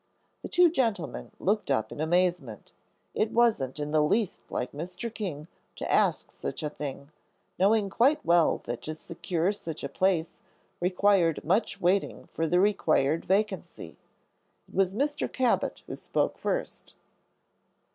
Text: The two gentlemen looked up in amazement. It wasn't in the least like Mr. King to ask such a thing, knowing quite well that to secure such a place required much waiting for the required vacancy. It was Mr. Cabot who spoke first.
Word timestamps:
The 0.41 0.47
two 0.49 0.71
gentlemen 0.71 1.29
looked 1.39 1.69
up 1.69 1.91
in 1.91 2.01
amazement. 2.01 2.73
It 3.13 3.31
wasn't 3.31 3.77
in 3.77 3.91
the 3.91 4.01
least 4.01 4.39
like 4.49 4.71
Mr. 4.71 5.13
King 5.13 5.47
to 5.75 5.91
ask 5.91 6.31
such 6.31 6.63
a 6.63 6.71
thing, 6.71 7.11
knowing 7.59 7.87
quite 7.91 8.25
well 8.25 8.61
that 8.63 8.81
to 8.81 8.95
secure 8.95 9.51
such 9.51 9.83
a 9.83 9.89
place 9.89 10.39
required 10.79 11.45
much 11.45 11.79
waiting 11.79 12.25
for 12.33 12.47
the 12.47 12.59
required 12.59 13.25
vacancy. 13.25 13.95
It 14.67 14.73
was 14.73 14.91
Mr. 14.95 15.31
Cabot 15.31 15.83
who 15.85 15.95
spoke 15.95 16.39
first. 16.39 16.95